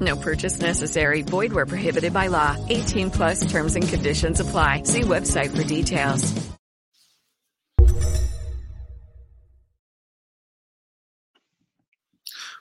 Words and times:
No 0.00 0.16
purchase 0.16 0.60
necessary. 0.60 1.22
Void 1.22 1.52
where 1.52 1.66
prohibited 1.66 2.12
by 2.12 2.28
law. 2.28 2.56
18 2.68 3.10
plus 3.10 3.50
terms 3.50 3.74
and 3.74 3.88
conditions 3.88 4.40
apply. 4.40 4.82
See 4.84 5.02
website 5.02 5.56
for 5.56 5.64
details. 5.64 6.56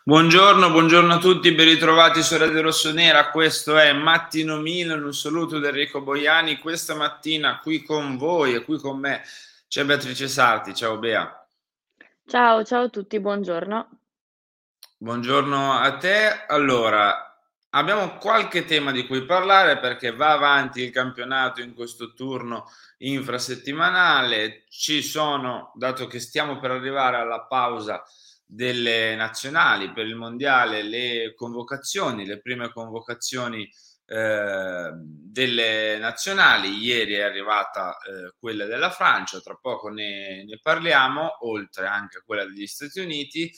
Buongiorno, 0.07 0.71
buongiorno 0.71 1.15
a 1.15 1.17
tutti, 1.17 1.51
ben 1.51 1.65
ritrovati 1.65 2.23
su 2.23 2.37
Radio 2.37 2.61
Rossonera. 2.61 3.29
Questo 3.29 3.77
è 3.77 3.91
Mattino 3.91 4.55
Milan, 4.55 5.03
un 5.03 5.13
saluto 5.13 5.59
da 5.59 5.67
Enrico 5.67 5.99
Boiani. 5.99 6.59
Questa 6.59 6.95
mattina 6.95 7.59
qui 7.59 7.83
con 7.83 8.15
voi 8.15 8.55
e 8.55 8.63
qui 8.63 8.77
con 8.77 8.99
me 8.99 9.21
c'è 9.67 9.83
Beatrice 9.83 10.29
Sarti. 10.29 10.73
Ciao 10.73 10.97
Bea. 10.97 11.45
Ciao, 12.25 12.63
ciao 12.63 12.83
a 12.83 12.87
tutti, 12.87 13.19
buongiorno. 13.19 13.89
Buongiorno 14.99 15.73
a 15.73 15.95
te. 15.97 16.45
Allora, 16.47 17.39
abbiamo 17.69 18.17
qualche 18.17 18.65
tema 18.65 18.91
di 18.91 19.05
cui 19.05 19.25
parlare 19.25 19.77
perché 19.77 20.11
va 20.11 20.31
avanti 20.31 20.81
il 20.81 20.89
campionato 20.89 21.61
in 21.61 21.75
questo 21.75 22.13
turno 22.13 22.65
infrasettimanale. 22.97 24.65
Ci 24.69 25.03
sono, 25.03 25.71
dato 25.75 26.07
che 26.07 26.19
stiamo 26.19 26.57
per 26.57 26.71
arrivare 26.71 27.17
alla 27.17 27.45
pausa 27.45 28.03
delle 28.43 29.15
nazionali 29.15 29.93
per 29.93 30.07
il 30.07 30.15
mondiale, 30.15 30.81
le 30.81 31.35
convocazioni, 31.35 32.25
le 32.25 32.41
prime 32.41 32.71
convocazioni 32.71 33.69
eh, 34.07 34.91
delle 34.95 35.99
nazionali. 35.99 36.75
Ieri 36.75 37.13
è 37.13 37.21
arrivata 37.21 37.97
eh, 37.99 38.33
quella 38.39 38.65
della 38.65 38.89
Francia, 38.89 39.41
tra 39.41 39.59
poco 39.61 39.89
ne, 39.89 40.43
ne, 40.43 40.57
parliamo, 40.59 41.45
oltre 41.45 41.85
anche 41.85 42.17
a 42.17 42.23
quella 42.25 42.45
degli 42.45 42.65
Stati 42.65 42.99
Uniti. 42.99 43.53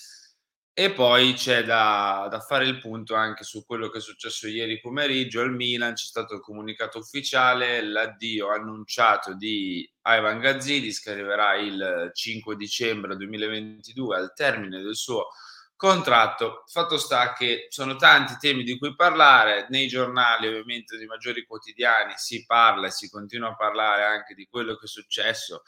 E 0.79 0.93
poi 0.93 1.33
c'è 1.33 1.65
da, 1.65 2.29
da, 2.31 2.39
fare 2.39 2.63
il 2.63 2.79
punto 2.79 3.13
anche 3.13 3.43
su 3.43 3.65
quello 3.65 3.89
che 3.89 3.97
è 3.97 4.01
successo 4.01 4.47
ieri 4.47 4.79
pomeriggio 4.79 5.41
al 5.41 5.53
Milan. 5.53 5.93
C'è 5.93 6.05
stato 6.05 6.35
il 6.35 6.39
comunicato 6.39 6.99
ufficiale, 6.99 7.81
l'addio 7.81 8.47
annunciato 8.47 9.35
di 9.35 9.85
Ivan 10.03 10.39
Gazzidis 10.39 11.01
che 11.01 11.11
arriverà 11.11 11.55
il 11.57 12.11
5 12.13 12.55
dicembre 12.55 13.17
2022 13.17 14.15
al 14.15 14.33
termine 14.33 14.81
del 14.81 14.95
suo 14.95 15.27
contratto. 15.75 16.63
Fatto 16.67 16.97
sta 16.97 17.33
che 17.33 17.65
sono 17.67 17.97
tanti 17.97 18.37
temi 18.39 18.63
di 18.63 18.77
cui 18.77 18.95
parlare, 18.95 19.67
nei 19.71 19.89
giornali 19.89 20.47
ovviamente 20.47 20.95
dei 20.95 21.07
maggiori 21.07 21.45
quotidiani 21.45 22.13
si 22.15 22.45
parla 22.45 22.87
e 22.87 22.91
si 22.91 23.09
continua 23.09 23.49
a 23.49 23.55
parlare 23.57 24.05
anche 24.05 24.33
di 24.33 24.47
quello 24.49 24.77
che 24.77 24.85
è 24.85 24.87
successo 24.87 25.63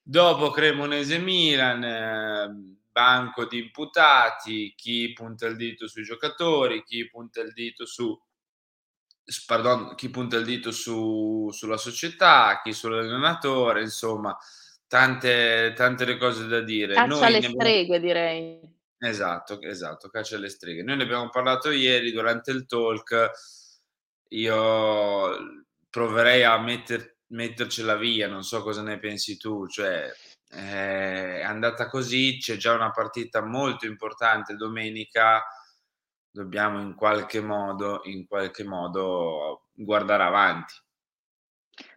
dopo 0.00 0.50
Cremonese 0.50 1.18
Milan, 1.18 1.84
eh, 1.84 2.84
banco 2.96 3.44
di 3.44 3.58
imputati, 3.58 4.72
chi 4.74 5.12
punta 5.12 5.46
il 5.46 5.56
dito 5.56 5.86
sui 5.86 6.02
giocatori, 6.02 6.82
chi 6.82 7.06
punta 7.10 7.42
il 7.42 7.52
dito 7.52 7.84
su 7.84 8.18
pardon, 9.44 9.94
chi 9.94 10.08
punta 10.08 10.38
il 10.38 10.46
dito 10.46 10.70
su, 10.70 11.50
sulla 11.52 11.76
società, 11.76 12.62
chi 12.64 12.72
sull'allenatore, 12.72 13.82
insomma, 13.82 14.34
tante, 14.86 15.74
tante 15.76 16.06
le 16.06 16.16
cose 16.16 16.46
da 16.46 16.60
dire. 16.60 16.94
Caccia 16.94 17.06
Noi 17.06 17.22
alle 17.22 17.42
streghe, 17.42 17.96
abbiamo... 17.96 18.06
direi. 18.06 18.60
Esatto, 18.98 19.60
esatto, 19.60 20.08
caccia 20.08 20.36
alle 20.36 20.48
streghe. 20.48 20.82
Noi 20.82 20.96
ne 20.96 21.02
abbiamo 21.02 21.28
parlato 21.28 21.70
ieri 21.70 22.10
durante 22.12 22.50
il 22.50 22.64
talk. 22.64 23.30
Io 24.28 25.64
proverei 25.90 26.44
a 26.44 26.58
metter, 26.58 27.16
mettercela 27.26 27.96
via, 27.96 28.26
non 28.26 28.42
so 28.42 28.62
cosa 28.62 28.80
ne 28.80 28.98
pensi 28.98 29.36
tu, 29.36 29.66
cioè 29.66 30.10
è 30.48 31.42
andata 31.42 31.88
così, 31.88 32.38
c'è 32.38 32.56
già 32.56 32.74
una 32.74 32.90
partita 32.90 33.42
molto 33.42 33.86
importante 33.86 34.54
domenica, 34.54 35.42
dobbiamo 36.30 36.80
in 36.80 36.94
qualche 36.94 37.40
modo, 37.40 38.00
in 38.04 38.26
qualche 38.26 38.64
modo 38.64 39.68
guardare 39.72 40.22
avanti. 40.22 40.74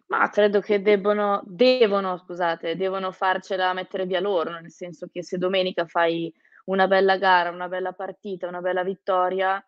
Ma 0.06 0.28
credo 0.28 0.60
che 0.60 0.82
debbono, 0.82 1.42
devono, 1.44 2.18
scusate, 2.18 2.76
devono 2.76 3.12
farcela 3.12 3.72
mettere 3.72 4.06
via 4.06 4.20
loro, 4.20 4.58
nel 4.58 4.72
senso 4.72 5.06
che 5.06 5.22
se 5.22 5.38
domenica 5.38 5.86
fai 5.86 6.32
una 6.64 6.88
bella 6.88 7.16
gara, 7.16 7.50
una 7.50 7.68
bella 7.68 7.92
partita, 7.92 8.48
una 8.48 8.60
bella 8.60 8.82
vittoria, 8.82 9.64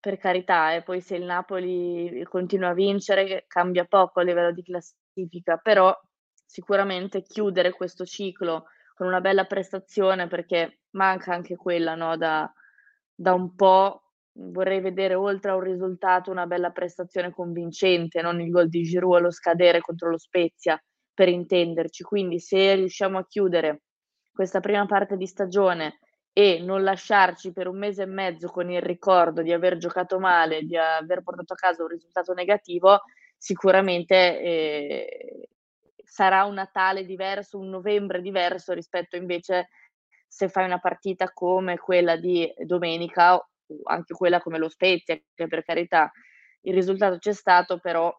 per 0.00 0.18
carità, 0.18 0.74
e 0.74 0.82
poi 0.82 1.00
se 1.00 1.16
il 1.16 1.24
Napoli 1.24 2.24
continua 2.28 2.70
a 2.70 2.74
vincere 2.74 3.44
cambia 3.46 3.84
poco 3.84 4.20
a 4.20 4.22
livello 4.22 4.52
di 4.52 4.62
classifica, 4.62 5.56
però 5.56 5.96
sicuramente 6.46 7.22
chiudere 7.22 7.72
questo 7.72 8.06
ciclo 8.06 8.66
con 8.94 9.06
una 9.06 9.20
bella 9.20 9.44
prestazione 9.44 10.26
perché 10.26 10.78
manca 10.92 11.34
anche 11.34 11.56
quella 11.56 11.94
no, 11.94 12.16
da, 12.16 12.50
da 13.14 13.34
un 13.34 13.54
po'. 13.54 14.02
Vorrei 14.38 14.80
vedere 14.80 15.14
oltre 15.14 15.50
a 15.50 15.54
un 15.54 15.62
risultato 15.62 16.30
una 16.30 16.46
bella 16.46 16.70
prestazione 16.70 17.30
convincente, 17.30 18.22
non 18.22 18.40
il 18.40 18.50
gol 18.50 18.68
di 18.68 18.82
Giroud 18.82 19.16
allo 19.16 19.30
scadere 19.30 19.80
contro 19.80 20.10
lo 20.10 20.18
Spezia, 20.18 20.82
per 21.12 21.28
intenderci. 21.28 22.02
Quindi 22.04 22.38
se 22.38 22.74
riusciamo 22.74 23.18
a 23.18 23.26
chiudere 23.26 23.82
questa 24.32 24.60
prima 24.60 24.84
parte 24.86 25.16
di 25.16 25.26
stagione 25.26 25.98
e 26.32 26.60
non 26.62 26.82
lasciarci 26.82 27.52
per 27.52 27.66
un 27.66 27.78
mese 27.78 28.02
e 28.02 28.06
mezzo 28.06 28.48
con 28.48 28.70
il 28.70 28.82
ricordo 28.82 29.40
di 29.40 29.52
aver 29.52 29.78
giocato 29.78 30.18
male, 30.18 30.64
di 30.64 30.76
aver 30.76 31.22
portato 31.22 31.54
a 31.54 31.56
casa 31.56 31.82
un 31.82 31.88
risultato 31.88 32.34
negativo, 32.34 33.00
sicuramente 33.38 34.40
eh, 34.42 35.48
sarà 36.16 36.44
un 36.44 36.54
Natale 36.54 37.04
diverso, 37.04 37.58
un 37.58 37.68
novembre 37.68 38.22
diverso 38.22 38.72
rispetto 38.72 39.16
invece 39.16 39.68
se 40.26 40.48
fai 40.48 40.64
una 40.64 40.78
partita 40.78 41.30
come 41.30 41.76
quella 41.76 42.16
di 42.16 42.50
domenica 42.64 43.34
o 43.34 43.48
anche 43.84 44.14
quella 44.14 44.40
come 44.40 44.56
lo 44.56 44.70
Spezia, 44.70 45.14
che 45.34 45.46
per 45.46 45.62
carità 45.62 46.10
il 46.62 46.72
risultato 46.72 47.18
c'è 47.18 47.34
stato, 47.34 47.78
però 47.78 48.10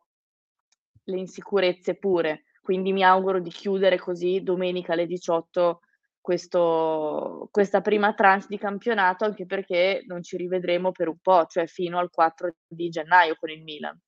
le 1.06 1.18
insicurezze 1.18 1.96
pure. 1.96 2.44
Quindi 2.62 2.94
mi 2.94 3.04
auguro 3.04 3.40
di 3.40 3.50
chiudere 3.50 3.98
così 3.98 4.44
domenica 4.44 4.94
alle 4.94 5.08
18 5.08 5.80
questo, 6.22 7.48
questa 7.50 7.82
prima 7.82 8.14
tranche 8.14 8.46
di 8.50 8.60
campionato, 8.60 9.26
anche 9.26 9.48
perché 9.48 10.04
non 10.06 10.22
ci 10.22 10.38
rivedremo 10.38 10.92
per 10.92 11.08
un 11.08 11.18
po', 11.20 11.46
cioè 11.48 11.66
fino 11.66 11.98
al 11.98 12.12
4 12.12 12.58
di 12.68 12.90
gennaio 12.90 13.36
con 13.40 13.50
il 13.50 13.64
Milan. 13.64 14.00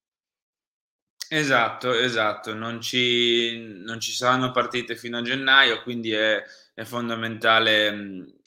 Esatto, 1.31 1.93
esatto, 1.93 2.55
non 2.55 2.81
ci, 2.81 3.55
non 3.85 3.99
ci 3.99 4.11
saranno 4.11 4.51
partite 4.51 4.95
fino 4.95 5.19
a 5.19 5.21
gennaio, 5.21 5.83
quindi 5.83 6.11
è, 6.11 6.43
è 6.73 6.83
fondamentale 6.83 8.39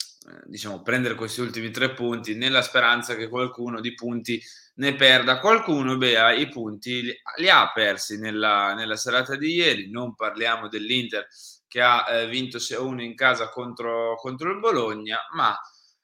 diciamo, 0.45 0.81
prendere 0.81 1.15
questi 1.15 1.41
ultimi 1.41 1.71
tre 1.71 1.93
punti 1.93 2.35
nella 2.35 2.61
speranza 2.61 3.15
che 3.15 3.27
qualcuno 3.27 3.79
di 3.79 3.93
punti 3.93 4.41
ne 4.75 4.95
perda. 4.95 5.39
Qualcuno, 5.39 5.97
beh, 5.97 6.35
i 6.35 6.49
punti 6.49 7.01
li, 7.03 7.21
li 7.37 7.49
ha 7.49 7.71
persi 7.73 8.19
nella, 8.19 8.73
nella, 8.73 8.95
serata 8.95 9.35
di 9.35 9.53
ieri, 9.53 9.89
non 9.89 10.15
parliamo 10.15 10.67
dell'Inter 10.67 11.27
che 11.67 11.81
ha 11.81 12.05
eh, 12.09 12.27
vinto 12.27 12.59
6-1 12.59 12.99
in 12.99 13.15
casa 13.15 13.49
contro, 13.49 14.15
contro 14.17 14.51
il 14.51 14.59
Bologna, 14.59 15.19
ma 15.33 15.57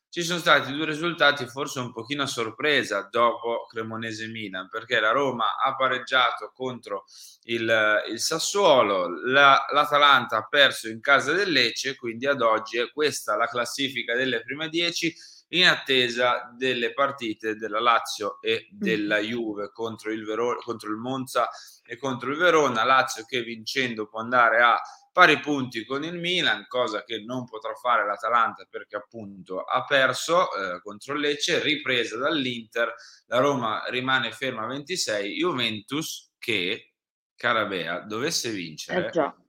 ci 0.09 0.23
sono 0.23 0.39
stati 0.39 0.73
due 0.73 0.85
risultati 0.85 1.45
forse 1.45 1.79
un 1.79 1.91
pochino 1.91 2.23
a 2.23 2.27
sorpresa 2.27 3.07
dopo 3.09 3.65
Cremonese-Milan, 3.67 4.67
perché 4.69 4.99
la 4.99 5.11
Roma 5.11 5.57
ha 5.57 5.75
pareggiato 5.75 6.51
contro 6.53 7.05
il, 7.43 8.03
il 8.09 8.19
Sassuolo, 8.19 9.07
la, 9.25 9.65
l'Atalanta 9.71 10.37
ha 10.37 10.47
perso 10.47 10.89
in 10.89 10.99
casa 10.99 11.31
del 11.33 11.51
Lecce, 11.51 11.95
quindi 11.95 12.25
ad 12.25 12.41
oggi 12.41 12.79
è 12.79 12.91
questa 12.91 13.35
la 13.35 13.47
classifica 13.47 14.15
delle 14.15 14.41
prime 14.41 14.67
dieci 14.69 15.13
in 15.49 15.65
attesa 15.65 16.53
delle 16.55 16.93
partite 16.93 17.55
della 17.55 17.79
Lazio 17.79 18.39
e 18.41 18.67
della 18.71 19.17
Juve 19.19 19.71
contro 19.71 20.11
il, 20.11 20.23
Vero- 20.23 20.57
contro 20.57 20.89
il 20.89 20.97
Monza 20.97 21.49
e 21.83 21.97
contro 21.97 22.31
il 22.31 22.37
Verona. 22.37 22.83
Lazio 22.83 23.25
che 23.25 23.41
vincendo 23.41 24.07
può 24.07 24.19
andare 24.19 24.61
a 24.61 24.79
pari 25.11 25.39
punti 25.39 25.85
con 25.85 26.03
il 26.03 26.19
Milan, 26.19 26.65
cosa 26.67 27.03
che 27.03 27.23
non 27.23 27.45
potrà 27.45 27.73
fare 27.73 28.05
l'Atalanta 28.05 28.65
perché 28.69 28.95
appunto 28.95 29.61
ha 29.61 29.83
perso 29.83 30.53
eh, 30.53 30.79
contro 30.81 31.15
il 31.15 31.21
Lecce, 31.21 31.61
ripresa 31.61 32.17
dall'Inter, 32.17 32.93
la 33.25 33.39
Roma 33.39 33.83
rimane 33.87 34.31
ferma 34.31 34.63
a 34.63 34.67
26, 34.67 35.35
Juventus 35.35 36.31
che, 36.37 36.93
Carabea, 37.35 38.01
dovesse 38.01 38.51
vincere, 38.51 39.09
eh 39.11 39.47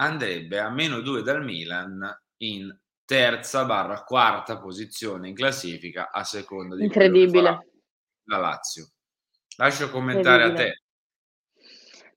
andrebbe 0.00 0.58
a 0.58 0.70
meno 0.70 1.00
2 1.00 1.22
dal 1.22 1.44
Milan 1.44 2.00
in 2.38 2.74
terza 3.10 3.64
barra 3.64 4.04
quarta 4.04 4.60
posizione 4.60 5.30
in 5.30 5.34
classifica 5.34 6.12
a 6.12 6.22
seconda 6.22 6.76
di 6.76 6.84
Incredibile. 6.84 7.66
la 8.28 8.36
Lazio. 8.36 8.86
Lascio 9.56 9.90
commentare 9.90 10.44
a 10.44 10.52
te. 10.52 10.82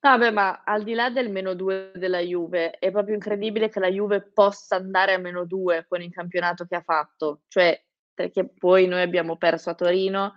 No, 0.01 0.17
beh, 0.19 0.29
ma 0.29 0.61
al 0.63 0.83
di 0.83 0.93
là 0.93 1.09
del 1.09 1.31
meno 1.31 1.55
2 1.55 1.93
della 1.95 2.19
Juve, 2.19 2.77
è 2.77 2.91
proprio 2.91 3.15
incredibile 3.15 3.69
che 3.69 3.79
la 3.79 3.89
Juve 3.89 4.21
possa 4.21 4.75
andare 4.75 5.15
a 5.15 5.17
meno 5.17 5.45
2 5.45 5.87
con 5.89 5.99
il 6.03 6.11
campionato 6.11 6.65
che 6.65 6.75
ha 6.75 6.83
fatto. 6.83 7.41
Cioè, 7.47 7.83
perché 8.13 8.47
poi 8.47 8.85
noi 8.85 9.01
abbiamo 9.01 9.35
perso 9.35 9.71
a 9.71 9.75
Torino, 9.75 10.33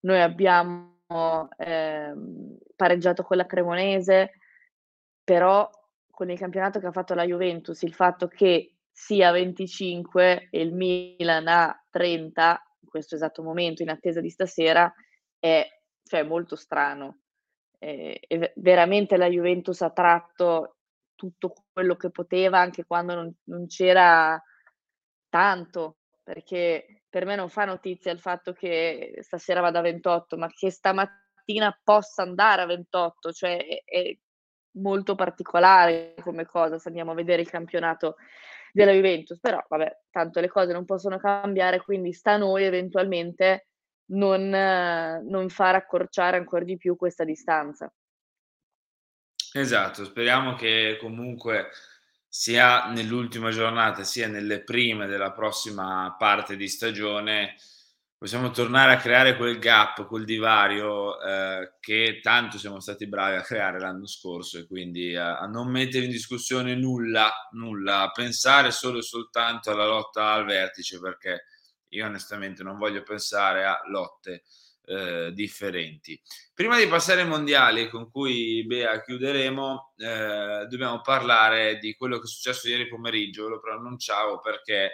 noi 0.00 0.20
abbiamo 0.20 1.48
ehm, 1.56 2.58
pareggiato 2.76 3.22
con 3.22 3.38
la 3.38 3.46
Cremonese, 3.46 4.32
però 5.24 5.66
con 6.10 6.28
il 6.28 6.38
campionato 6.38 6.78
che 6.78 6.88
ha 6.88 6.92
fatto 6.92 7.14
la 7.14 7.24
Juventus, 7.24 7.80
il 7.80 7.94
fatto 7.94 8.28
che 8.28 8.73
sia 8.96 9.32
25 9.32 10.48
e 10.50 10.60
il 10.60 10.72
Milan 10.72 11.48
a 11.48 11.84
30 11.90 12.62
in 12.80 12.88
questo 12.88 13.16
esatto 13.16 13.42
momento, 13.42 13.82
in 13.82 13.88
attesa 13.88 14.20
di 14.20 14.30
stasera, 14.30 14.90
è 15.40 15.66
cioè, 16.04 16.22
molto 16.22 16.54
strano. 16.54 17.22
Eh, 17.78 18.20
veramente 18.54 19.16
la 19.16 19.26
Juventus 19.26 19.80
ha 19.82 19.90
tratto 19.90 20.76
tutto 21.16 21.54
quello 21.72 21.96
che 21.96 22.10
poteva 22.10 22.60
anche 22.60 22.84
quando 22.84 23.14
non, 23.14 23.34
non 23.44 23.66
c'era 23.66 24.40
tanto, 25.28 25.96
perché 26.22 27.02
per 27.08 27.24
me 27.24 27.34
non 27.34 27.48
fa 27.48 27.64
notizia 27.64 28.12
il 28.12 28.20
fatto 28.20 28.52
che 28.52 29.18
stasera 29.22 29.60
vada 29.60 29.80
a 29.80 29.82
28, 29.82 30.36
ma 30.36 30.46
che 30.48 30.70
stamattina 30.70 31.80
possa 31.82 32.22
andare 32.22 32.62
a 32.62 32.66
28, 32.66 33.32
cioè 33.32 33.56
è 33.84 34.16
molto 34.76 35.16
particolare 35.16 36.14
come 36.20 36.46
cosa 36.46 36.78
se 36.78 36.88
andiamo 36.88 37.10
a 37.10 37.14
vedere 37.14 37.42
il 37.42 37.50
campionato 37.50 38.16
della 38.74 38.90
Juventus, 38.90 39.38
però 39.38 39.64
vabbè, 39.68 40.00
tanto 40.10 40.40
le 40.40 40.48
cose 40.48 40.72
non 40.72 40.84
possono 40.84 41.16
cambiare, 41.16 41.80
quindi 41.80 42.12
sta 42.12 42.32
a 42.32 42.38
noi 42.38 42.64
eventualmente 42.64 43.68
non, 44.06 44.48
non 44.48 45.48
far 45.48 45.76
accorciare 45.76 46.38
ancora 46.38 46.64
di 46.64 46.76
più 46.76 46.96
questa 46.96 47.22
distanza. 47.22 47.92
Esatto, 49.52 50.04
speriamo 50.04 50.56
che 50.56 50.98
comunque 51.00 51.68
sia 52.26 52.86
nell'ultima 52.90 53.50
giornata 53.50 54.02
sia 54.02 54.26
nelle 54.26 54.64
prime 54.64 55.06
della 55.06 55.30
prossima 55.30 56.12
parte 56.18 56.56
di 56.56 56.66
stagione 56.66 57.54
possiamo 58.24 58.50
tornare 58.52 58.94
a 58.94 58.96
creare 58.96 59.36
quel 59.36 59.58
gap, 59.58 60.06
quel 60.06 60.24
divario 60.24 61.20
eh, 61.20 61.74
che 61.78 62.20
tanto 62.22 62.56
siamo 62.56 62.80
stati 62.80 63.06
bravi 63.06 63.36
a 63.36 63.42
creare 63.42 63.78
l'anno 63.78 64.06
scorso 64.06 64.56
e 64.56 64.66
quindi 64.66 65.14
a, 65.14 65.36
a, 65.36 65.44
non 65.44 65.70
mettere 65.70 66.06
in 66.06 66.10
discussione 66.10 66.74
nulla, 66.74 67.30
nulla, 67.50 68.00
a 68.00 68.10
pensare 68.12 68.70
solo 68.70 69.00
e 69.00 69.02
soltanto 69.02 69.70
alla 69.70 69.84
lotta 69.84 70.32
al 70.32 70.46
vertice 70.46 70.98
perché 71.00 71.44
io 71.88 72.06
onestamente 72.06 72.62
non 72.62 72.78
voglio 72.78 73.02
pensare 73.02 73.66
a 73.66 73.78
lotte 73.90 74.44
eh, 74.86 75.30
differenti. 75.34 76.18
Prima 76.54 76.78
di 76.78 76.86
passare 76.86 77.20
ai 77.20 77.28
mondiali 77.28 77.90
con 77.90 78.10
cui 78.10 78.64
Bea 78.64 79.02
chiuderemo, 79.02 79.92
eh, 79.98 80.66
dobbiamo 80.66 81.02
parlare 81.02 81.76
di 81.76 81.94
quello 81.94 82.16
che 82.16 82.24
è 82.24 82.28
successo 82.28 82.70
ieri 82.70 82.88
pomeriggio, 82.88 83.44
ve 83.44 83.50
lo 83.50 83.60
preannunciavo 83.60 84.40
perché 84.40 84.92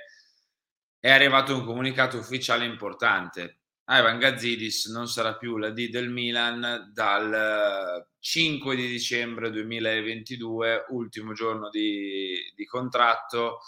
è 1.00 1.10
arrivato 1.10 1.56
un 1.56 1.64
comunicato 1.64 2.18
ufficiale 2.18 2.66
importante. 2.66 3.60
Ivan 3.88 4.18
Gazzidis 4.18 4.86
non 4.86 5.08
sarà 5.08 5.36
più 5.36 5.56
la 5.56 5.70
D 5.70 5.88
del 5.88 6.10
Milan 6.10 6.90
dal 6.92 8.06
5 8.20 8.76
di 8.76 8.86
dicembre 8.86 9.50
2022, 9.50 10.84
ultimo 10.90 11.32
giorno 11.32 11.70
di, 11.70 12.36
di 12.54 12.64
contratto, 12.66 13.60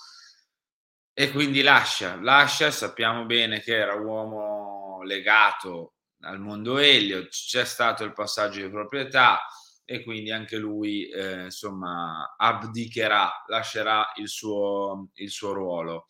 e 1.15 1.31
quindi 1.33 1.63
lascia, 1.63 2.17
lascia, 2.21 2.71
sappiamo 2.71 3.25
bene 3.25 3.61
che 3.61 3.75
era 3.77 3.95
uomo 3.95 5.03
legato 5.03 5.95
al 6.21 6.39
mondo 6.39 6.79
Elio, 6.79 7.27
c'è 7.29 7.65
stato 7.65 8.05
il 8.05 8.13
passaggio 8.13 8.63
di 8.63 8.71
proprietà 8.71 9.41
e 9.85 10.05
quindi 10.05 10.31
anche 10.31 10.57
lui 10.57 11.09
eh, 11.09 11.45
insomma 11.45 12.35
abdicherà, 12.37 13.45
lascerà 13.47 14.13
il 14.17 14.29
suo, 14.29 15.09
il 15.15 15.31
suo 15.31 15.53
ruolo. 15.53 16.07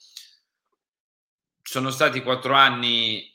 Sono 1.72 1.88
stati 1.88 2.20
quattro 2.20 2.52
anni 2.52 3.34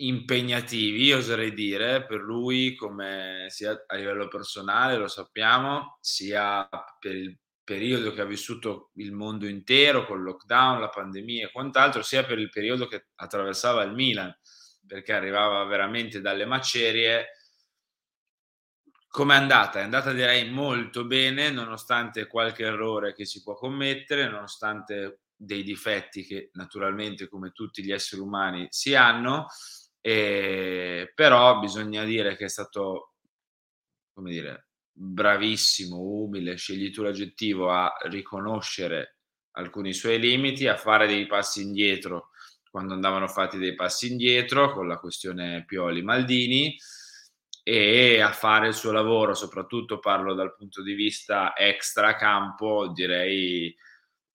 impegnativi, 0.00 1.12
oserei 1.12 1.54
dire, 1.54 2.04
per 2.04 2.18
lui 2.18 2.74
come 2.74 3.46
sia 3.46 3.84
a 3.86 3.94
livello 3.94 4.26
personale, 4.26 4.96
lo 4.96 5.06
sappiamo, 5.06 5.96
sia 6.00 6.68
per 6.98 7.14
il 7.14 7.38
periodo 7.62 8.12
che 8.12 8.22
ha 8.22 8.24
vissuto 8.24 8.90
il 8.94 9.12
mondo 9.12 9.46
intero 9.46 10.04
con 10.04 10.20
lockdown, 10.20 10.80
la 10.80 10.88
pandemia 10.88 11.46
e 11.46 11.52
quant'altro, 11.52 12.02
sia 12.02 12.24
per 12.24 12.40
il 12.40 12.48
periodo 12.48 12.88
che 12.88 13.06
attraversava 13.14 13.84
il 13.84 13.92
Milan 13.92 14.36
perché 14.84 15.12
arrivava 15.12 15.62
veramente 15.62 16.20
dalle 16.20 16.46
macerie. 16.46 17.36
Come 19.06 19.34
è 19.34 19.38
andata? 19.38 19.78
È 19.78 19.82
andata 19.84 20.10
direi 20.10 20.50
molto 20.50 21.04
bene, 21.04 21.52
nonostante 21.52 22.26
qualche 22.26 22.64
errore 22.64 23.14
che 23.14 23.24
si 23.24 23.44
può 23.44 23.54
commettere, 23.54 24.28
nonostante 24.28 25.20
dei 25.42 25.62
difetti 25.62 26.22
che 26.22 26.50
naturalmente 26.52 27.26
come 27.26 27.50
tutti 27.52 27.82
gli 27.82 27.92
esseri 27.92 28.20
umani 28.20 28.66
si 28.68 28.94
hanno, 28.94 29.46
eh, 30.02 31.12
però 31.14 31.58
bisogna 31.58 32.04
dire 32.04 32.36
che 32.36 32.44
è 32.44 32.48
stato, 32.48 33.14
come 34.12 34.30
dire, 34.30 34.68
bravissimo, 34.92 35.96
umile, 35.98 36.56
scegli 36.56 36.90
tu 36.90 37.02
l'aggettivo, 37.02 37.70
a 37.70 37.90
riconoscere 38.02 39.16
alcuni 39.52 39.94
suoi 39.94 40.18
limiti, 40.18 40.66
a 40.68 40.76
fare 40.76 41.06
dei 41.06 41.26
passi 41.26 41.62
indietro 41.62 42.28
quando 42.70 42.94
andavano 42.94 43.26
fatti 43.26 43.58
dei 43.58 43.74
passi 43.74 44.12
indietro 44.12 44.72
con 44.72 44.86
la 44.86 44.98
questione 44.98 45.64
Pioli-Maldini 45.64 46.76
e 47.62 48.20
a 48.20 48.30
fare 48.30 48.68
il 48.68 48.74
suo 48.74 48.92
lavoro, 48.92 49.34
soprattutto 49.34 49.98
parlo 49.98 50.34
dal 50.34 50.54
punto 50.54 50.82
di 50.82 50.94
vista 50.94 51.56
extra 51.56 52.14
campo, 52.14 52.92
direi 52.92 53.74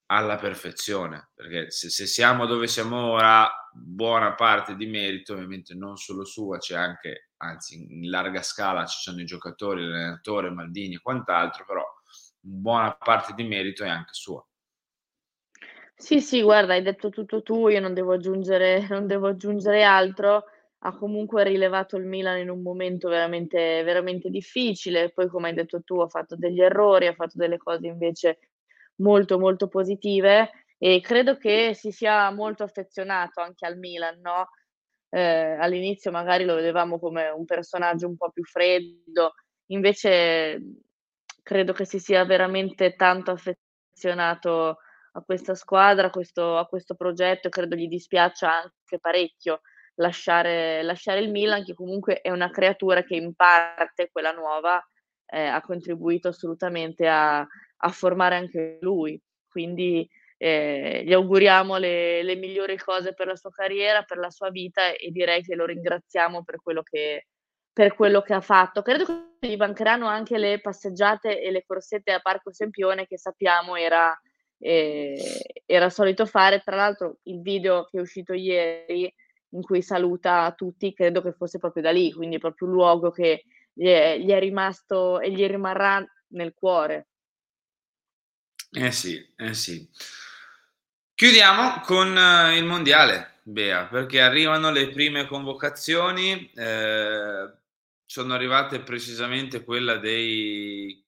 alla 0.07 0.38
perfezione, 0.38 1.30
perché 1.34 1.72
se, 1.72 1.90
se, 1.90 2.06
siamo 2.06 2.46
dove 2.46 2.68
siamo 2.68 3.12
ora, 3.12 3.50
buona 3.74 4.36
parte 4.36 4.75
di 4.75 4.86
merito, 4.86 5.34
ovviamente 5.34 5.74
non 5.74 5.98
solo 5.98 6.25
sua, 6.25 6.57
c'è 6.57 6.75
anche, 6.75 7.31
anzi 7.38 7.75
in 7.75 8.10
larga 8.10 8.42
scala 8.42 8.86
ci 8.86 9.00
sono 9.00 9.22
i 9.22 9.25
giocatori, 9.25 9.84
l'allenatore, 9.84 10.52
Maldini 10.52 10.96
e 10.96 11.02
quant'altro, 11.02 11.66
però 11.66 11.84
buona 12.40 12.94
parte 12.94 13.34
di 13.34 13.44
merito 13.44 13.84
è 13.84 13.90
anche 13.90 14.13
sua. 14.13 14.46
Sì, 15.98 16.19
sì, 16.19 16.42
guarda, 16.42 16.74
hai 16.74 16.81
detto 16.81 17.10
tutto 17.10 17.42
tu, 17.42 17.69
io 17.69 17.80
non 17.80 17.94
devo 17.94 18.13
aggiungere, 18.13 18.86
non 18.90 19.07
devo 19.07 19.28
aggiungere 19.28 19.84
altro. 19.84 20.44
Ha 20.80 20.96
comunque 20.98 21.44
rilevato 21.44 21.98
il 21.98 22.06
Milan 22.06 22.38
in 22.40 22.50
un 22.50 22.62
momento 22.62 23.10
veramente, 23.10 23.81
veramente 23.84 24.30
difficile. 24.30 25.10
Poi, 25.12 25.28
come 25.30 25.50
hai 25.50 25.56
detto 25.56 25.81
tu, 25.81 26.00
ha 26.00 26.07
fatto 26.07 26.36
degli 26.36 26.62
errori, 26.62 27.07
ha 27.07 27.13
fatto 27.13 27.38
delle 27.38 27.57
cose 27.57 27.88
invece 27.88 28.38
molto, 28.97 29.39
molto 29.39 29.68
positive 29.68 30.52
e 30.78 31.02
credo 31.02 31.37
che 31.37 31.73
si 31.73 31.92
sia 31.92 32.30
molto 32.31 32.64
affezionato 32.64 33.42
anche 33.42 33.66
al 33.66 33.78
Milan, 33.78 34.19
no? 34.19 34.49
Eh, 35.09 35.56
all'inizio 35.59 36.11
magari 36.11 36.44
lo 36.45 36.56
vedevamo 36.56 36.99
come 36.99 37.30
un 37.30 37.45
personaggio 37.45 38.07
un 38.07 38.18
po' 38.18 38.31
più 38.31 38.44
freddo, 38.44 39.33
invece 39.68 40.61
credo 41.42 41.73
che 41.73 41.85
si 41.85 41.99
sia 41.99 42.25
veramente 42.25 42.95
tanto 42.95 43.31
affezionato 43.31 44.78
a 45.14 45.21
questa 45.23 45.56
squadra, 45.56 46.07
a 46.07 46.09
questo, 46.09 46.57
a 46.57 46.66
questo 46.66 46.95
progetto, 46.95 47.49
credo 47.49 47.75
gli 47.75 47.87
dispiaccia 47.87 48.52
anche 48.52 48.99
parecchio 48.99 49.61
lasciare, 49.95 50.81
lasciare, 50.83 51.19
il 51.19 51.31
Milan, 51.31 51.64
che 51.64 51.73
comunque 51.73 52.19
è 52.21 52.30
una 52.30 52.49
creatura 52.49 53.04
che 53.04 53.16
in 53.16 53.33
parte, 53.33 54.09
quella 54.11 54.31
nuova, 54.31 54.83
eh, 55.28 55.45
ha 55.45 55.61
contribuito 55.61 56.28
assolutamente 56.30 57.07
a, 57.07 57.45
a, 57.85 57.89
formare 57.89 58.35
anche 58.35 58.77
lui. 58.81 59.19
Quindi 59.47 60.07
eh, 60.37 61.04
gli 61.06 61.13
auguriamo 61.13 61.77
le, 61.77 62.23
le, 62.23 62.35
migliori 62.35 62.77
cose 62.77 63.13
per 63.13 63.27
la 63.27 63.35
sua 63.35 63.51
carriera, 63.51 64.04
per 64.04 64.18
la 64.18 64.30
sua 64.30 64.49
vita 64.49 64.94
e 64.94 65.11
direi 65.11 65.42
che 65.42 65.56
lo 65.56 65.65
ringraziamo 65.65 66.44
per 66.44 66.61
quello 66.61 66.83
che, 66.83 67.27
per 67.71 67.94
quello 67.95 68.21
che 68.21 68.33
ha 68.33 68.42
fatto. 68.42 68.81
Credo 68.81 69.06
che 69.06 69.47
gli 69.47 69.56
mancheranno 69.56 70.07
anche 70.07 70.37
le 70.37 70.59
passeggiate 70.59 71.42
e 71.42 71.51
le 71.51 71.63
corsette 71.65 72.11
a 72.11 72.19
Parco 72.19 72.51
Sempione 72.51 73.06
che 73.07 73.18
sappiamo 73.18 73.75
era 73.75 74.18
eh, 74.59 75.15
era 75.65 75.89
solito 75.89 76.25
fare. 76.25 76.61
Tra 76.63 76.75
l'altro 76.75 77.18
il 77.23 77.42
video 77.42 77.85
che 77.85 77.97
è 77.97 78.01
uscito 78.01 78.33
ieri 78.33 79.13
in 79.49 79.61
cui 79.61 79.81
saluta 79.81 80.51
tutti, 80.56 80.94
credo 80.94 81.21
che 81.21 81.33
fosse 81.33 81.59
proprio 81.59 81.83
da 81.83 81.92
lì, 81.92 82.11
quindi 82.11 82.39
proprio 82.39 82.68
un 82.68 82.73
luogo 82.73 83.11
che 83.11 83.44
gli 83.71 83.87
è, 83.87 84.18
gli 84.18 84.30
è 84.30 84.39
rimasto 84.39 85.19
e 85.19 85.31
gli 85.31 85.45
rimarrà 85.45 86.04
nel 86.30 86.54
cuore. 86.54 87.07
Eh 88.76 88.92
sì, 88.92 89.26
eh 89.38 89.54
sì. 89.54 89.88
Chiudiamo 91.14 91.80
con 91.82 92.16
uh, 92.16 92.52
il 92.56 92.66
mondiale, 92.66 93.40
Bea, 93.44 93.86
perché 93.86 94.22
arrivano 94.22 94.70
le 94.72 94.90
prime 94.90 95.28
convocazioni, 95.28 96.52
eh, 96.54 97.54
sono 98.06 98.34
arrivate 98.34 98.82
precisamente 98.82 99.64
quella 99.64 99.96
dei 99.98 101.02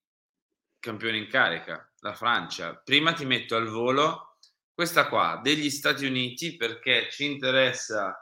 campioni 0.78 1.18
in 1.18 1.28
carica, 1.28 1.90
la 2.00 2.14
Francia. 2.14 2.74
Prima 2.74 3.12
ti 3.12 3.26
metto 3.26 3.54
al 3.56 3.66
volo 3.68 4.36
questa 4.72 5.08
qua 5.08 5.40
degli 5.42 5.68
Stati 5.68 6.06
Uniti 6.06 6.56
perché 6.56 7.08
ci 7.10 7.24
interessa 7.26 8.16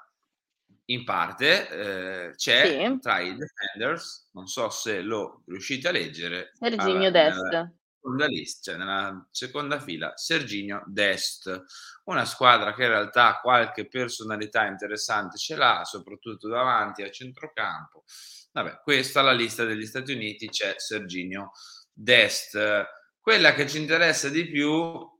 in 0.87 1.05
parte 1.05 1.69
eh, 1.69 2.35
c'è 2.37 2.67
Sì. 2.91 2.99
tra 3.01 3.21
i 3.21 3.37
defenders, 3.37 4.31
non 4.33 4.47
so 4.47 4.71
se 4.71 5.03
lo 5.03 5.43
riuscite 5.47 5.89
a 5.89 5.91
leggere, 5.91 6.53
Serginho 6.59 7.07
alla- 7.07 7.11
Dest. 7.11 7.75
Seconda 8.07 8.27
lista, 8.27 8.71
cioè 8.71 8.79
nella 8.79 9.27
seconda 9.31 9.81
fila, 9.81 10.13
Serginho 10.17 10.85
Dest, 10.87 11.65
una 12.05 12.25
squadra 12.25 12.73
che 12.73 12.85
in 12.85 12.91
realtà 12.91 13.41
qualche 13.43 13.89
personalità 13.89 14.67
interessante 14.67 15.37
ce 15.37 15.57
l'ha, 15.57 15.83
soprattutto 15.85 16.49
davanti 16.49 17.03
a 17.03 17.11
centrocampo. 17.11 18.05
Vabbè, 18.53 18.81
questa 18.83 19.21
è 19.21 19.23
la 19.25 19.33
lista 19.33 19.65
degli 19.65 19.85
Stati 19.85 20.13
Uniti, 20.13 20.49
c'è 20.49 20.75
Serginho 20.79 21.51
Dest. 21.93 22.87
Quella 23.21 23.53
che 23.55 23.69
ci 23.69 23.79
interessa 23.79 24.29
di 24.29 24.47
più 24.49 25.11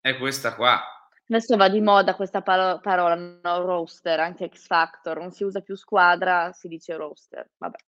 è 0.00 0.18
questa 0.18 0.54
qua. 0.54 0.82
Adesso 1.26 1.56
va 1.56 1.70
di 1.70 1.80
moda 1.80 2.16
questa 2.16 2.42
palo- 2.42 2.80
parola, 2.80 3.14
no, 3.14 3.64
roster, 3.64 4.20
anche 4.20 4.50
X 4.52 4.66
Factor, 4.66 5.18
non 5.18 5.30
si 5.30 5.44
usa 5.44 5.60
più 5.60 5.74
squadra, 5.76 6.52
si 6.52 6.68
dice 6.68 6.96
roster. 6.96 7.48
Vabbè. 7.56 7.78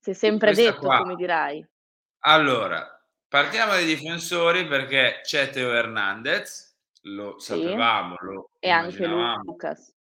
Si 0.00 0.10
è 0.10 0.12
sempre 0.14 0.52
Questa 0.52 0.70
detto, 0.72 0.86
qua. 0.86 0.98
come 0.98 1.14
dirai. 1.14 1.64
Allora, 2.22 3.00
partiamo 3.28 3.72
dai 3.72 3.84
difensori 3.86 4.66
perché 4.66 5.20
c'è 5.22 5.50
Teo 5.50 5.72
Hernandez, 5.72 6.76
lo 7.02 7.38
Sì. 7.40 7.54
sapevamo, 7.56 8.16
lo 8.20 8.50
E 8.62 8.70
anche. 8.70 9.06
Lucas. 9.06 9.92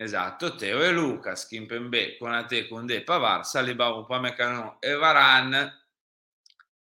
Esatto, 0.00 0.54
Teo 0.56 0.82
e 0.82 0.90
Lucas, 0.92 1.46
Kimpembe, 1.46 2.16
Konate, 2.18 2.68
Condé, 2.68 3.02
Pavar, 3.02 3.46
Saliba, 3.46 3.88
Upamecano 3.88 4.76
e 4.80 4.92
Varan 4.94 5.70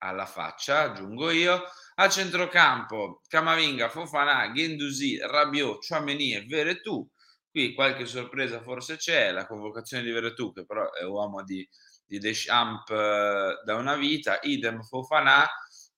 alla 0.04 0.26
faccia, 0.26 0.82
aggiungo 0.82 1.30
io. 1.30 1.64
A 1.96 2.10
centrocampo, 2.10 3.22
Camavinga, 3.28 3.90
Fofana, 3.90 4.52
Gendusi, 4.52 5.20
Rabiot, 5.20 5.86
Chouameni 5.88 6.34
e 6.34 6.46
Veretù. 6.46 7.08
Qui 7.52 7.74
qualche 7.76 8.06
sorpresa 8.06 8.62
forse 8.62 8.96
c'è, 8.98 9.32
la 9.32 9.46
convocazione 9.46 10.02
di 10.04 10.10
Veretù 10.12 10.52
che 10.54 10.66
però 10.66 10.92
è 10.94 11.04
uomo 11.06 11.44
di, 11.44 11.68
di 12.12 12.20
Deschamps 12.20 12.92
eh, 12.92 13.62
da 13.64 13.76
una 13.76 13.96
vita, 13.96 14.40
idem 14.42 14.82
Fofana, 14.82 15.48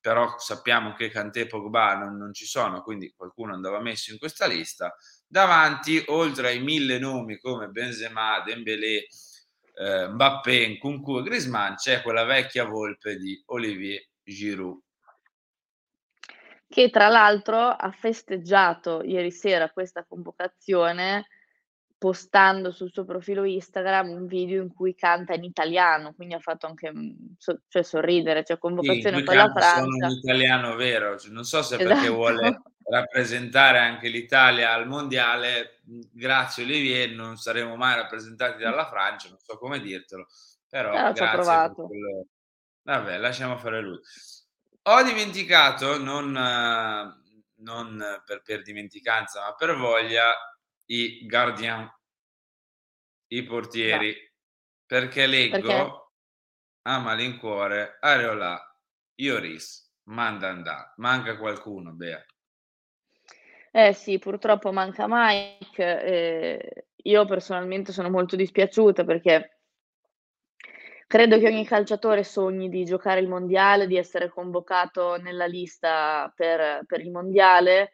però 0.00 0.38
sappiamo 0.38 0.92
che 0.92 1.08
Kanté 1.08 1.40
e 1.40 1.46
Pogba 1.48 1.96
non, 1.96 2.16
non 2.16 2.32
ci 2.32 2.44
sono, 2.44 2.82
quindi 2.82 3.12
qualcuno 3.16 3.52
andava 3.52 3.80
messo 3.80 4.12
in 4.12 4.18
questa 4.18 4.46
lista. 4.46 4.94
Davanti, 5.26 6.00
oltre 6.06 6.48
ai 6.50 6.60
mille 6.60 7.00
nomi 7.00 7.36
come 7.38 7.66
Benzema, 7.66 8.40
Dembélé, 8.44 9.06
eh, 9.74 10.06
Mbappé, 10.06 10.68
Nkunku 10.68 11.18
e 11.18 11.22
Griezmann, 11.24 11.74
c'è 11.74 12.00
quella 12.00 12.22
vecchia 12.22 12.64
volpe 12.64 13.16
di 13.16 13.42
Olivier 13.46 14.00
Giroud. 14.22 14.82
che 16.68 16.90
tra 16.90 17.08
l'altro 17.08 17.56
ha 17.56 17.90
festeggiato 17.90 19.02
ieri 19.02 19.30
sera 19.30 19.70
questa 19.70 20.04
convocazione 20.04 21.26
postando 22.04 22.70
sul 22.70 22.92
suo 22.92 23.06
profilo 23.06 23.44
Instagram 23.44 24.10
un 24.10 24.26
video 24.26 24.60
in 24.60 24.74
cui 24.74 24.94
canta 24.94 25.32
in 25.32 25.42
italiano, 25.42 26.12
quindi 26.12 26.34
ha 26.34 26.38
fatto 26.38 26.66
anche 26.66 26.92
mm, 26.92 27.10
cioè 27.66 27.82
sorridere, 27.82 28.44
cioè 28.44 28.56
Sì, 28.56 28.60
convocazione 28.60 29.24
con 29.24 29.34
la 29.34 29.50
Francia. 29.50 30.06
un 30.06 30.10
italiano 30.10 30.74
vero, 30.76 31.18
cioè, 31.18 31.32
non 31.32 31.44
so 31.44 31.62
se 31.62 31.78
perché 31.78 31.92
Esatto. 31.92 32.12
vuole 32.12 32.60
rappresentare 32.90 33.78
anche 33.78 34.08
l'Italia 34.10 34.74
al 34.74 34.86
mondiale, 34.86 35.80
grazie 36.12 36.64
Olivier, 36.64 37.08
non 37.12 37.38
saremo 37.38 37.74
mai 37.74 37.96
rappresentati 37.96 38.62
dalla 38.62 38.84
Francia, 38.84 39.30
non 39.30 39.38
so 39.40 39.56
come 39.56 39.80
dirtelo, 39.80 40.26
però, 40.68 40.90
Però 40.90 40.92
ci 40.92 40.98
ha 40.98 41.12
grazie 41.12 41.24
per 41.24 41.34
provato. 41.36 41.86
quello. 41.86 42.26
Vabbè, 42.82 43.16
lasciamo 43.16 43.56
fare 43.56 43.80
lui. 43.80 43.98
Ho 44.82 45.02
dimenticato, 45.04 45.96
non, 45.96 46.36
eh, 46.36 47.32
non 47.62 48.22
per, 48.26 48.42
per 48.42 48.60
dimenticanza, 48.60 49.40
ma 49.40 49.54
per 49.54 49.74
voglia, 49.74 50.34
i 50.86 51.26
gardien, 51.26 51.90
i 53.28 53.42
portieri, 53.44 54.14
perché 54.86 55.26
leggo 55.26 55.60
Perché? 55.60 56.02
a 56.82 56.98
malincuore 56.98 57.96
Areola, 58.00 58.60
Ioris, 59.16 59.92
Mandanda, 60.04 60.92
manca 60.96 61.36
qualcuno, 61.38 61.92
Bea. 61.92 62.24
Eh 63.70 63.92
sì, 63.92 64.18
purtroppo 64.18 64.70
manca 64.72 65.06
Mike. 65.08 66.04
eh, 66.04 66.86
io 67.04 67.24
personalmente 67.26 67.92
sono 67.92 68.08
molto 68.08 68.36
dispiaciuta 68.36 69.04
perché 69.04 69.58
credo 71.06 71.38
che 71.38 71.46
ogni 71.46 71.66
calciatore 71.66 72.24
sogni 72.24 72.68
di 72.68 72.84
giocare 72.84 73.20
il 73.20 73.28
mondiale, 73.28 73.86
di 73.86 73.96
essere 73.96 74.28
convocato 74.28 75.16
nella 75.16 75.46
lista 75.46 76.32
per, 76.34 76.84
per 76.86 77.00
il 77.00 77.10
mondiale. 77.10 77.92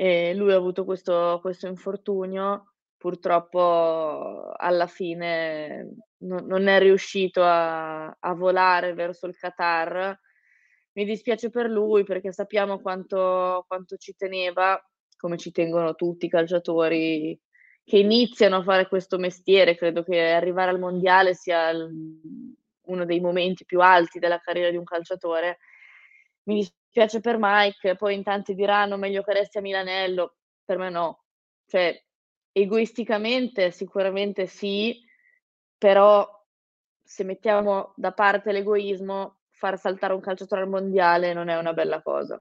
E 0.00 0.32
lui 0.32 0.52
ha 0.52 0.56
avuto 0.56 0.84
questo, 0.84 1.40
questo 1.42 1.66
infortunio, 1.66 2.74
purtroppo 2.96 4.52
alla 4.56 4.86
fine 4.86 5.96
non, 6.18 6.46
non 6.46 6.68
è 6.68 6.78
riuscito 6.78 7.42
a, 7.42 8.06
a 8.06 8.34
volare 8.34 8.94
verso 8.94 9.26
il 9.26 9.36
Qatar. 9.36 10.16
Mi 10.92 11.04
dispiace 11.04 11.50
per 11.50 11.68
lui 11.68 12.04
perché 12.04 12.30
sappiamo 12.32 12.80
quanto, 12.80 13.64
quanto 13.66 13.96
ci 13.96 14.14
teneva, 14.14 14.80
come 15.16 15.36
ci 15.36 15.50
tengono 15.50 15.96
tutti 15.96 16.26
i 16.26 16.30
calciatori 16.30 17.36
che 17.82 17.98
iniziano 17.98 18.58
a 18.58 18.62
fare 18.62 18.86
questo 18.86 19.18
mestiere. 19.18 19.74
Credo 19.74 20.04
che 20.04 20.30
arrivare 20.30 20.70
al 20.70 20.78
mondiale 20.78 21.34
sia 21.34 21.72
uno 21.72 23.04
dei 23.04 23.18
momenti 23.18 23.64
più 23.64 23.80
alti 23.80 24.20
della 24.20 24.38
carriera 24.38 24.70
di 24.70 24.76
un 24.76 24.84
calciatore. 24.84 25.58
Mi 26.44 26.64
dispiace 26.88 27.20
per 27.20 27.36
Mike, 27.38 27.96
poi 27.96 28.14
in 28.14 28.22
tanti 28.22 28.54
diranno 28.54 28.96
meglio 28.96 29.22
che 29.22 29.34
resti 29.34 29.58
a 29.58 29.60
Milanello, 29.60 30.36
per 30.64 30.78
me 30.78 30.90
no. 30.90 31.24
Cioè, 31.66 32.02
egoisticamente 32.52 33.70
sicuramente 33.70 34.46
sì, 34.46 35.00
però 35.76 36.26
se 37.02 37.24
mettiamo 37.24 37.92
da 37.96 38.12
parte 38.12 38.52
l'egoismo, 38.52 39.40
far 39.50 39.78
saltare 39.78 40.14
un 40.14 40.20
calciatore 40.20 40.62
al 40.62 40.68
mondiale 40.68 41.32
non 41.32 41.48
è 41.48 41.56
una 41.56 41.72
bella 41.72 42.00
cosa. 42.02 42.40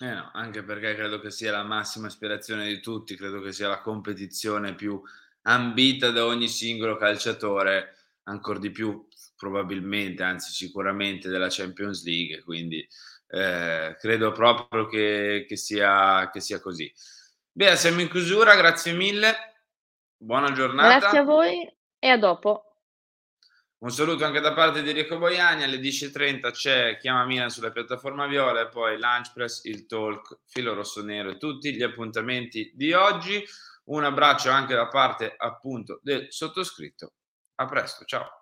Eh 0.00 0.12
no, 0.12 0.30
anche 0.32 0.62
perché 0.62 0.94
credo 0.94 1.20
che 1.20 1.30
sia 1.30 1.52
la 1.52 1.62
massima 1.62 2.08
aspirazione 2.08 2.66
di 2.66 2.80
tutti, 2.80 3.16
credo 3.16 3.40
che 3.40 3.52
sia 3.52 3.68
la 3.68 3.80
competizione 3.80 4.74
più 4.74 5.00
ambita 5.42 6.10
da 6.10 6.26
ogni 6.26 6.48
singolo 6.48 6.96
calciatore, 6.96 7.96
ancora 8.24 8.58
di 8.58 8.70
più 8.70 9.06
probabilmente, 9.42 10.22
anzi 10.22 10.52
sicuramente 10.52 11.28
della 11.28 11.48
Champions 11.50 12.04
League, 12.04 12.44
quindi 12.44 12.86
eh, 13.26 13.96
credo 13.98 14.30
proprio 14.30 14.86
che, 14.86 15.46
che 15.48 15.56
sia, 15.56 16.30
che 16.30 16.38
sia 16.38 16.60
così. 16.60 16.90
Beh, 17.50 17.74
siamo 17.74 18.00
in 18.00 18.08
chiusura, 18.08 18.54
grazie 18.54 18.92
mille, 18.92 19.34
buona 20.16 20.52
giornata. 20.52 20.96
Grazie 20.96 21.18
a 21.18 21.22
voi 21.24 21.68
e 21.98 22.08
a 22.08 22.16
dopo. 22.16 22.66
Un 23.78 23.90
saluto 23.90 24.24
anche 24.24 24.38
da 24.38 24.52
parte 24.52 24.80
di 24.80 24.90
Enrico 24.90 25.18
Boiani, 25.18 25.64
alle 25.64 25.78
10.30 25.78 26.52
c'è 26.52 26.96
Chiama 26.98 27.24
Milan 27.24 27.50
sulla 27.50 27.72
piattaforma 27.72 28.28
Viola 28.28 28.60
e 28.60 28.68
poi 28.68 28.96
Lunch 28.96 29.32
Press, 29.32 29.64
il 29.64 29.86
Talk, 29.86 30.38
Filo 30.46 30.72
Rosso 30.72 31.02
Nero 31.02 31.30
e 31.30 31.36
tutti 31.36 31.74
gli 31.74 31.82
appuntamenti 31.82 32.70
di 32.76 32.92
oggi. 32.92 33.44
Un 33.86 34.04
abbraccio 34.04 34.50
anche 34.50 34.76
da 34.76 34.86
parte 34.86 35.34
appunto 35.36 35.98
del 36.00 36.26
sottoscritto. 36.30 37.14
A 37.56 37.66
presto, 37.66 38.04
ciao. 38.04 38.41